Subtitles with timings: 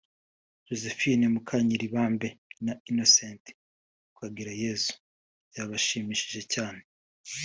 [0.67, 2.27] Josephine Mukanyiribambe
[2.65, 3.43] na Innocent
[4.13, 4.93] Twagirayesu
[5.49, 6.81] byabashimishije cyane